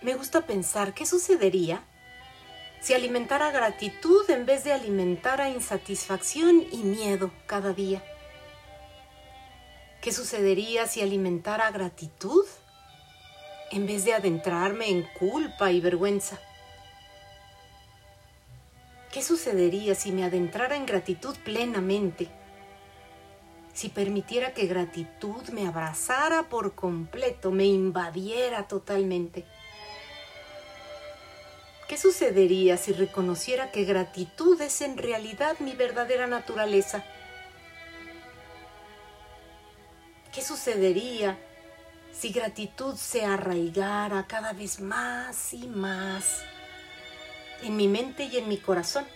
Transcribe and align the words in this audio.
me 0.00 0.14
gusta 0.14 0.42
pensar 0.42 0.94
qué 0.94 1.06
sucedería 1.06 1.82
si 2.80 2.94
alimentara 2.94 3.50
gratitud 3.50 4.28
en 4.30 4.46
vez 4.46 4.62
de 4.62 4.72
alimentar 4.72 5.40
a 5.40 5.50
insatisfacción 5.50 6.64
y 6.70 6.78
miedo 6.78 7.32
cada 7.46 7.72
día. 7.72 8.02
¿Qué 10.00 10.12
sucedería 10.12 10.86
si 10.86 11.02
alimentara 11.02 11.70
gratitud 11.72 12.46
en 13.72 13.86
vez 13.86 14.04
de 14.04 14.14
adentrarme 14.14 14.88
en 14.90 15.02
culpa 15.18 15.72
y 15.72 15.80
vergüenza? 15.80 16.38
¿Qué 19.10 19.22
sucedería 19.22 19.96
si 19.96 20.12
me 20.12 20.22
adentrara 20.22 20.76
en 20.76 20.86
gratitud 20.86 21.36
plenamente? 21.44 22.28
Si 23.72 23.88
permitiera 23.88 24.54
que 24.54 24.66
gratitud 24.66 25.48
me 25.48 25.66
abrazara 25.66 26.48
por 26.48 26.74
completo, 26.74 27.50
me 27.50 27.64
invadiera 27.64 28.68
totalmente. 28.68 29.44
¿Qué 31.88 31.96
sucedería 31.96 32.76
si 32.76 32.92
reconociera 32.92 33.72
que 33.72 33.84
gratitud 33.84 34.60
es 34.60 34.82
en 34.82 34.98
realidad 34.98 35.58
mi 35.58 35.72
verdadera 35.72 36.26
naturaleza? 36.26 37.02
¿Qué 40.30 40.42
sucedería 40.42 41.38
si 42.12 42.28
gratitud 42.28 42.94
se 42.94 43.24
arraigara 43.24 44.26
cada 44.26 44.52
vez 44.52 44.80
más 44.80 45.54
y 45.54 45.66
más 45.66 46.42
en 47.62 47.74
mi 47.74 47.88
mente 47.88 48.24
y 48.24 48.36
en 48.36 48.48
mi 48.48 48.58
corazón? 48.58 49.06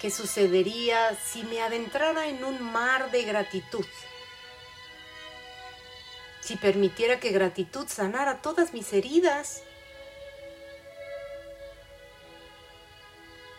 ¿Qué 0.00 0.10
sucedería 0.10 1.14
si 1.14 1.44
me 1.44 1.62
adentrara 1.62 2.26
en 2.26 2.42
un 2.42 2.60
mar 2.60 3.12
de 3.12 3.22
gratitud? 3.22 3.86
Si 6.50 6.56
permitiera 6.56 7.20
que 7.20 7.30
gratitud 7.30 7.86
sanara 7.86 8.42
todas 8.42 8.72
mis 8.72 8.92
heridas. 8.92 9.62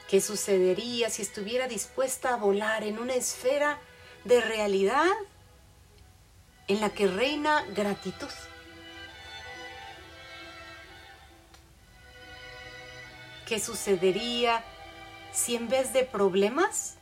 ¿Qué 0.09 0.20
sucedería 0.20 1.09
si 1.09 1.22
estuviera 1.22 1.69
dispuesta 1.69 2.34
a 2.34 2.36
volar 2.36 2.84
en 2.84 3.00
una 3.00 3.14
esfera 3.14 3.80
de 4.25 4.42
realidad 4.42 5.08
en 6.67 6.81
la 6.81 6.89
que 6.89 7.08
reina 7.08 7.64
gratitud? 7.73 8.28
¿Qué 13.47 13.58
sucedería 13.62 14.66
si 15.31 15.56
en 15.56 15.69
vez 15.69 15.94
de 15.94 16.03
problemas 16.03 16.95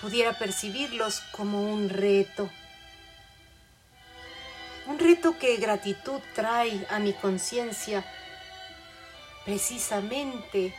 pudiera 0.00 0.38
percibirlos 0.38 1.20
como 1.32 1.70
un 1.70 1.90
reto? 1.90 2.48
Un 5.12 5.16
reto 5.16 5.38
que 5.38 5.58
gratitud 5.58 6.22
trae 6.34 6.86
a 6.88 6.98
mi 6.98 7.12
conciencia 7.12 8.02
precisamente 9.44 10.74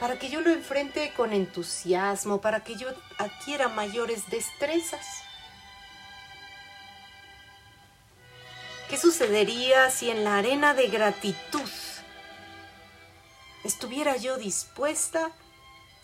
para 0.00 0.18
que 0.18 0.30
yo 0.30 0.40
lo 0.40 0.50
enfrente 0.50 1.12
con 1.12 1.34
entusiasmo, 1.34 2.40
para 2.40 2.64
que 2.64 2.76
yo 2.76 2.88
adquiera 3.18 3.68
mayores 3.68 4.30
destrezas. 4.30 5.06
¿Qué 8.88 8.96
sucedería 8.96 9.90
si 9.90 10.08
en 10.08 10.24
la 10.24 10.38
arena 10.38 10.72
de 10.72 10.88
gratitud 10.88 11.70
estuviera 13.64 14.16
yo 14.16 14.38
dispuesta 14.38 15.30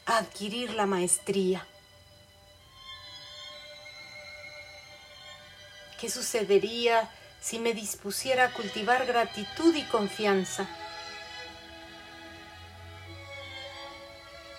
a 0.04 0.18
adquirir 0.18 0.74
la 0.74 0.84
maestría? 0.84 1.66
¿Qué 5.98 6.10
sucedería 6.10 7.10
si 7.40 7.58
me 7.58 7.74
dispusiera 7.74 8.44
a 8.44 8.52
cultivar 8.52 9.06
gratitud 9.06 9.74
y 9.74 9.82
confianza? 9.84 10.66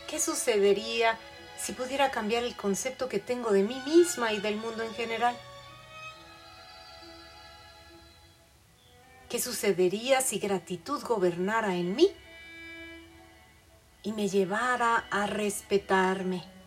¿Qué 0.07 0.19
sucedería 0.19 1.17
si 1.57 1.73
pudiera 1.73 2.09
cambiar 2.09 2.43
el 2.43 2.55
concepto 2.55 3.09
que 3.09 3.19
tengo 3.19 3.51
de 3.51 3.63
mí 3.63 3.81
misma 3.85 4.33
y 4.33 4.39
del 4.39 4.55
mundo 4.55 4.83
en 4.83 4.93
general? 4.93 5.35
¿Qué 9.29 9.39
sucedería 9.39 10.21
si 10.21 10.39
gratitud 10.39 11.03
gobernara 11.03 11.75
en 11.75 11.95
mí 11.95 12.09
y 14.01 14.11
me 14.13 14.27
llevara 14.27 15.05
a 15.11 15.27
respetarme? 15.27 16.58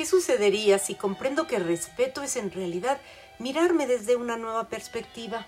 ¿Qué 0.00 0.06
sucedería 0.06 0.78
si 0.78 0.94
comprendo 0.94 1.46
que 1.46 1.58
respeto 1.58 2.22
es 2.22 2.36
en 2.36 2.50
realidad 2.50 2.98
mirarme 3.38 3.86
desde 3.86 4.16
una 4.16 4.38
nueva 4.38 4.70
perspectiva? 4.70 5.46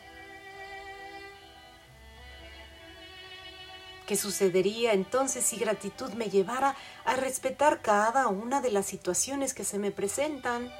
¿Qué 4.07 4.15
sucedería 4.15 4.93
entonces 4.93 5.43
si 5.43 5.57
gratitud 5.57 6.13
me 6.13 6.29
llevara 6.29 6.77
a 7.07 7.17
respetar 7.17 7.81
cada 7.81 8.29
una 8.29 8.61
de 8.61 8.71
las 8.71 8.85
situaciones 8.85 9.55
que 9.55 9.65
se 9.65 9.79
me 9.79 9.91
presentan? 9.91 10.71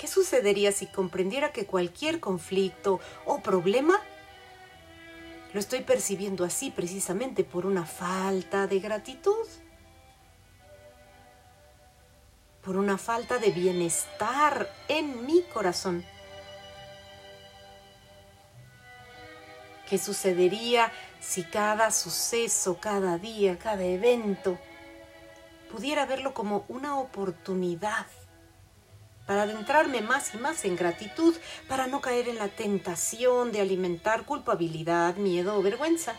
¿Qué 0.00 0.08
sucedería 0.08 0.72
si 0.72 0.88
comprendiera 0.88 1.52
que 1.52 1.64
cualquier 1.64 2.18
conflicto 2.18 2.98
o 3.24 3.40
problema 3.40 4.02
lo 5.52 5.60
estoy 5.60 5.82
percibiendo 5.82 6.44
así 6.44 6.72
precisamente 6.72 7.44
por 7.44 7.66
una 7.66 7.86
falta 7.86 8.66
de 8.66 8.80
gratitud? 8.80 9.46
Por 12.64 12.76
una 12.76 12.96
falta 12.96 13.38
de 13.38 13.50
bienestar 13.50 14.72
en 14.88 15.26
mi 15.26 15.42
corazón. 15.42 16.04
¿Qué 19.88 19.98
sucedería 19.98 20.90
si 21.20 21.44
cada 21.44 21.90
suceso, 21.90 22.78
cada 22.80 23.18
día, 23.18 23.58
cada 23.58 23.82
evento 23.82 24.58
pudiera 25.70 26.06
verlo 26.06 26.34
como 26.34 26.64
una 26.68 26.98
oportunidad 26.98 28.06
para 29.26 29.42
adentrarme 29.42 30.00
más 30.00 30.34
y 30.34 30.38
más 30.38 30.64
en 30.64 30.76
gratitud, 30.76 31.34
para 31.68 31.86
no 31.86 32.00
caer 32.00 32.28
en 32.28 32.38
la 32.38 32.48
tentación 32.48 33.52
de 33.52 33.60
alimentar 33.60 34.24
culpabilidad, 34.24 35.16
miedo 35.16 35.56
o 35.56 35.62
vergüenza? 35.62 36.14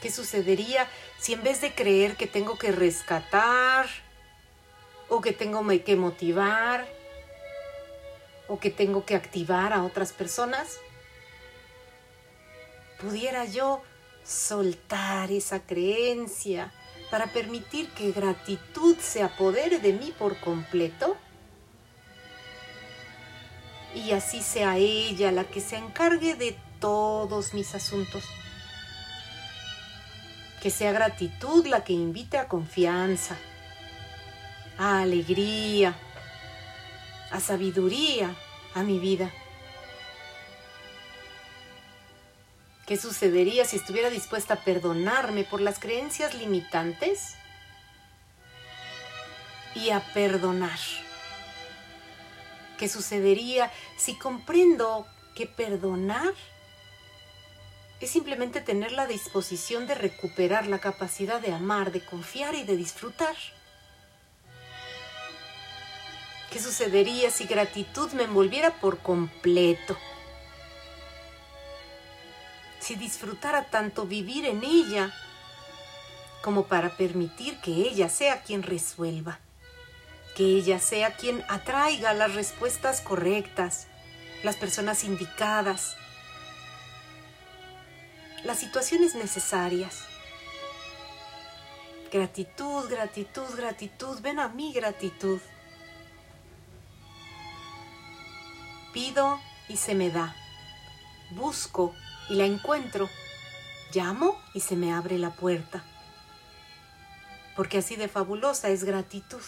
¿Qué 0.00 0.10
sucedería 0.10 0.88
si 1.18 1.34
en 1.34 1.42
vez 1.42 1.60
de 1.60 1.74
creer 1.74 2.16
que 2.16 2.26
tengo 2.26 2.58
que 2.58 2.72
rescatar 2.72 3.86
o 5.08 5.20
que 5.20 5.32
tengo 5.32 5.66
que 5.84 5.96
motivar 5.96 6.88
o 8.48 8.58
que 8.58 8.70
tengo 8.70 9.04
que 9.04 9.14
activar 9.14 9.72
a 9.72 9.84
otras 9.84 10.12
personas, 10.12 10.78
pudiera 13.00 13.44
yo 13.44 13.82
soltar 14.24 15.30
esa 15.30 15.60
creencia 15.60 16.72
para 17.10 17.26
permitir 17.26 17.90
que 17.90 18.12
gratitud 18.12 18.96
se 18.98 19.22
apodere 19.22 19.78
de 19.78 19.92
mí 19.92 20.14
por 20.18 20.40
completo? 20.40 21.16
Y 23.94 24.12
así 24.12 24.42
sea 24.42 24.78
ella 24.78 25.30
la 25.30 25.44
que 25.44 25.60
se 25.60 25.76
encargue 25.76 26.36
de 26.36 26.56
todos 26.80 27.52
mis 27.52 27.74
asuntos 27.74 28.24
que 30.60 30.70
sea 30.70 30.92
gratitud 30.92 31.66
la 31.66 31.84
que 31.84 31.92
invite 31.92 32.38
a 32.38 32.48
confianza, 32.48 33.36
a 34.78 35.00
alegría, 35.00 35.94
a 37.30 37.40
sabiduría 37.40 38.34
a 38.74 38.82
mi 38.82 38.98
vida. 38.98 39.30
¿Qué 42.86 42.96
sucedería 42.96 43.64
si 43.64 43.76
estuviera 43.76 44.10
dispuesta 44.10 44.54
a 44.54 44.64
perdonarme 44.64 45.44
por 45.44 45.60
las 45.60 45.78
creencias 45.78 46.34
limitantes? 46.34 47.36
Y 49.74 49.90
a 49.90 50.00
perdonar. 50.12 50.78
¿Qué 52.78 52.88
sucedería 52.88 53.70
si 53.96 54.18
comprendo 54.18 55.06
que 55.36 55.46
perdonar 55.46 56.34
es 58.00 58.10
simplemente 58.10 58.60
tener 58.62 58.92
la 58.92 59.06
disposición 59.06 59.86
de 59.86 59.94
recuperar 59.94 60.66
la 60.66 60.78
capacidad 60.78 61.40
de 61.40 61.52
amar, 61.52 61.92
de 61.92 62.04
confiar 62.04 62.54
y 62.54 62.64
de 62.64 62.76
disfrutar. 62.76 63.36
¿Qué 66.50 66.58
sucedería 66.58 67.30
si 67.30 67.44
gratitud 67.44 68.10
me 68.12 68.24
envolviera 68.24 68.80
por 68.80 68.98
completo? 68.98 69.96
Si 72.80 72.94
disfrutara 72.94 73.66
tanto 73.66 74.06
vivir 74.06 74.46
en 74.46 74.64
ella 74.64 75.12
como 76.42 76.64
para 76.64 76.96
permitir 76.96 77.60
que 77.60 77.70
ella 77.70 78.08
sea 78.08 78.42
quien 78.42 78.62
resuelva, 78.62 79.38
que 80.34 80.44
ella 80.44 80.78
sea 80.78 81.14
quien 81.14 81.44
atraiga 81.48 82.14
las 82.14 82.34
respuestas 82.34 83.02
correctas, 83.02 83.86
las 84.42 84.56
personas 84.56 85.04
indicadas, 85.04 85.96
las 88.44 88.58
situaciones 88.58 89.14
necesarias. 89.14 90.04
Gratitud, 92.12 92.88
gratitud, 92.88 93.54
gratitud, 93.54 94.20
ven 94.20 94.40
a 94.40 94.48
mí 94.48 94.72
gratitud. 94.72 95.40
Pido 98.92 99.40
y 99.68 99.76
se 99.76 99.94
me 99.94 100.10
da. 100.10 100.34
Busco 101.30 101.94
y 102.28 102.34
la 102.34 102.44
encuentro. 102.46 103.08
Llamo 103.92 104.40
y 104.54 104.60
se 104.60 104.76
me 104.76 104.92
abre 104.92 105.18
la 105.18 105.30
puerta. 105.30 105.84
Porque 107.56 107.78
así 107.78 107.96
de 107.96 108.08
fabulosa 108.08 108.68
es 108.68 108.84
gratitud. 108.84 109.42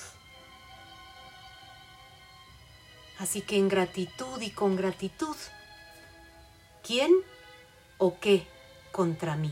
Así 3.19 3.41
que 3.41 3.57
en 3.57 3.69
gratitud 3.69 4.41
y 4.41 4.51
con 4.51 4.77
gratitud, 4.77 5.37
¿quién 6.83 7.13
o 7.99 8.19
qué 8.19 8.52
contra 8.93 9.35
mí? 9.37 9.51